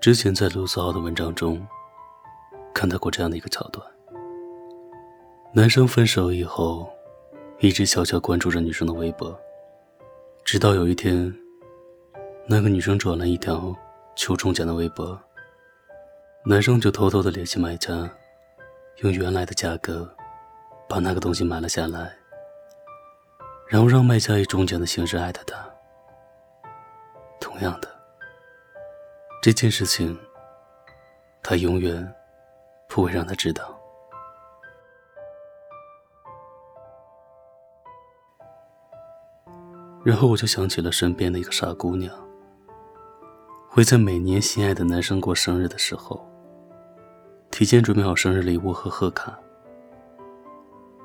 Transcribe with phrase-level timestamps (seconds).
[0.00, 1.60] 之前在卢思浩的文章中
[2.72, 3.86] 看到过这样的一个桥段：
[5.52, 6.88] 男生分手以后，
[7.58, 9.38] 一直悄悄关注着女生的微博，
[10.42, 11.30] 直到有一天，
[12.46, 13.76] 那个女生转了一条
[14.16, 15.20] 求中奖的微博，
[16.46, 18.10] 男生就偷偷的联系卖家，
[19.02, 20.10] 用原来的价格
[20.88, 22.16] 把那个东西买了下来，
[23.68, 25.62] 然后让卖家以中奖的形式艾特他。
[27.38, 27.99] 同样的。
[29.42, 30.18] 这件事情，
[31.42, 32.14] 他永远
[32.86, 33.74] 不会让他知道。
[40.04, 42.14] 然后我就想起了身边的一个傻姑娘，
[43.66, 46.22] 会在每年心爱的男生过生日的时候，
[47.50, 49.38] 提前准备好生日礼物和贺卡，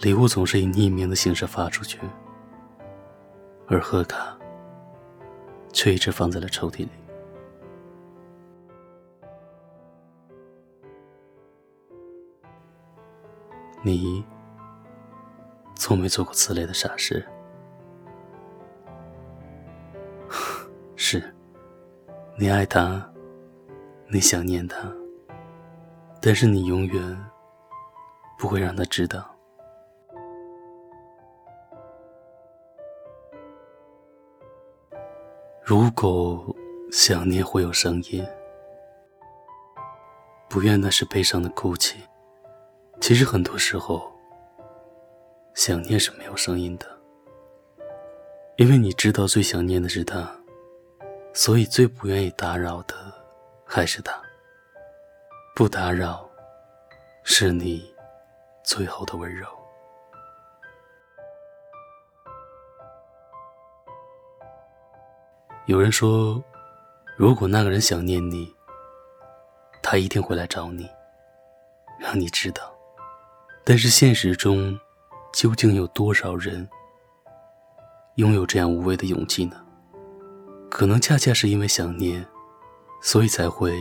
[0.00, 2.00] 礼物总是以匿名的形式发出去，
[3.68, 4.36] 而贺卡
[5.72, 6.88] 却一直放在了抽屉里。
[13.82, 14.24] 你
[15.74, 17.24] 从没做过此类的傻事，
[20.96, 21.34] 是，
[22.36, 23.08] 你爱他，
[24.08, 24.92] 你想念他，
[26.20, 27.24] 但是你永远
[28.38, 29.24] 不会让他知道。
[35.62, 36.54] 如果
[36.90, 38.26] 想念会有声音，
[40.48, 42.00] 不愿那是悲伤的哭泣。
[43.00, 44.12] 其实很多时候，
[45.54, 46.86] 想念是没有声音的，
[48.56, 50.28] 因为你知道最想念的是他，
[51.32, 52.94] 所以最不愿意打扰的
[53.64, 54.20] 还是他。
[55.54, 56.28] 不打扰，
[57.22, 57.94] 是你
[58.64, 59.46] 最后的温柔。
[65.66, 66.42] 有人说，
[67.16, 68.54] 如果那个人想念你，
[69.82, 70.90] 他一定会来找你，
[71.98, 72.75] 让你知道。
[73.68, 74.78] 但是现实中，
[75.32, 76.68] 究竟有多少人
[78.14, 79.56] 拥有这样无畏的勇气呢？
[80.70, 82.24] 可能恰恰是因为想念，
[83.02, 83.76] 所以才会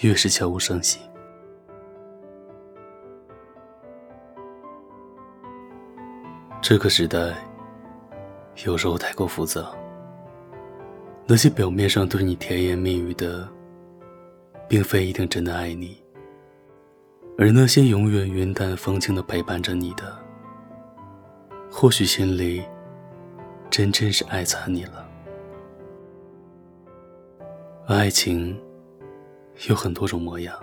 [0.00, 0.98] 越是悄无声息。
[6.60, 7.36] 这个时代
[8.64, 9.70] 有时候太过复杂，
[11.24, 13.48] 那些表面上对你甜言蜜语的，
[14.68, 16.02] 并非一定真的爱你。
[17.40, 20.18] 而那些永远云淡风轻的陪伴着你的，
[21.70, 22.64] 或许心里
[23.70, 25.08] 真真是爱惨你了。
[27.86, 28.60] 爱情
[29.68, 30.60] 有很多种模样，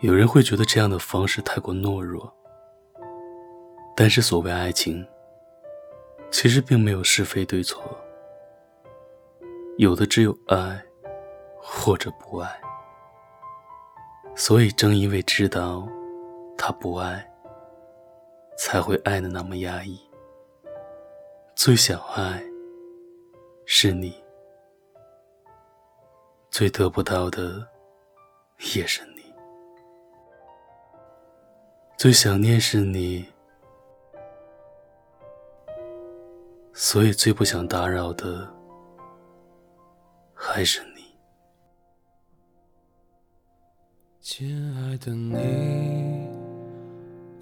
[0.00, 2.30] 有人会觉得这样的方式太过懦弱，
[3.96, 5.02] 但是所谓爱情，
[6.30, 7.82] 其实并没有是非对错，
[9.78, 10.84] 有的只有爱，
[11.58, 12.61] 或者不爱。
[14.34, 15.86] 所以，正因为知道
[16.58, 17.30] 他不爱，
[18.56, 20.00] 才会爱的那么压抑。
[21.54, 22.42] 最想爱
[23.66, 24.14] 是你，
[26.50, 27.66] 最得不到的
[28.74, 29.22] 也是你。
[31.96, 33.24] 最想念是你，
[36.72, 38.48] 所以最不想打扰的
[40.34, 40.91] 还是你。
[44.34, 44.48] 亲
[44.78, 45.36] 爱的你，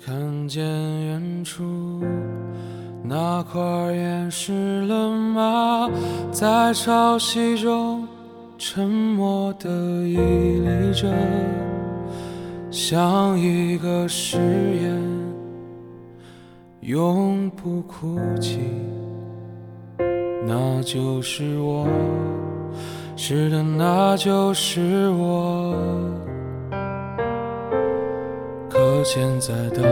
[0.05, 0.65] 看见
[1.07, 2.03] 远处
[3.05, 3.61] 那块
[3.95, 5.89] 岩石了吗？
[6.33, 8.09] 在潮汐中
[8.59, 11.09] 沉默的屹立着，
[12.73, 14.37] 像一个誓
[14.83, 15.01] 言，
[16.81, 18.59] 永不哭泣。
[20.45, 21.87] 那就是我，
[23.15, 25.73] 是的，那就是我。
[29.03, 29.83] 现在当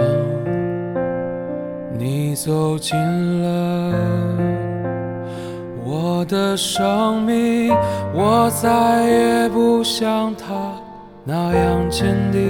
[1.98, 2.96] 你走进
[3.42, 3.94] 了
[5.84, 7.74] 我的生命，
[8.14, 10.72] 我再也不像他
[11.24, 12.48] 那样坚定。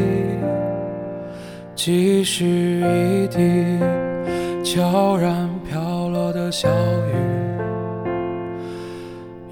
[1.74, 3.78] 即使一滴
[4.64, 7.14] 悄然飘落的小雨，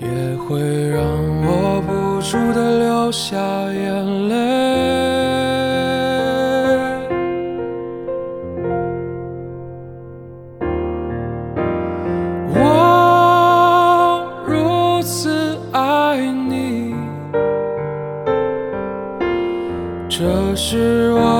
[0.00, 0.60] 也会
[0.90, 1.00] 让
[1.46, 3.38] 我不住的流下
[3.72, 4.25] 眼泪。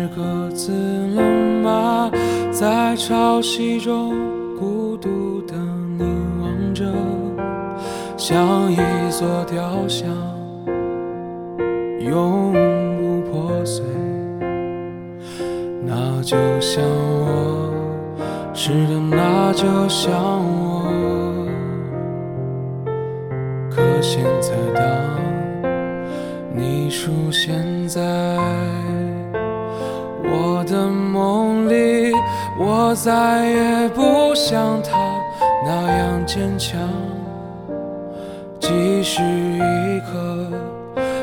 [0.00, 0.72] 那只鸽子
[1.14, 1.22] 了
[1.62, 2.10] 吗？
[2.50, 4.14] 在潮汐中
[4.58, 5.54] 孤独地
[5.98, 6.08] 凝
[6.40, 6.86] 望着，
[8.16, 8.76] 像一
[9.10, 10.08] 座雕像，
[12.00, 12.54] 永
[12.98, 13.84] 不破碎。
[15.84, 17.70] 那就像我，
[18.54, 20.59] 是的，那就像我。
[30.24, 32.12] 我的梦里，
[32.58, 34.98] 我再也不像他
[35.64, 36.80] 那样坚强。
[38.58, 40.46] 即使一颗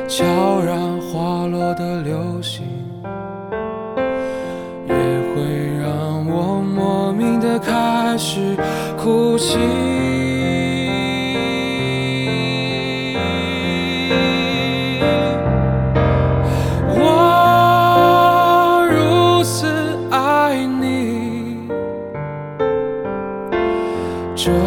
[0.08, 0.26] 悄
[0.66, 2.66] 然滑落的流星，
[4.88, 8.58] 也会让我莫名的开始
[8.98, 10.17] 哭泣。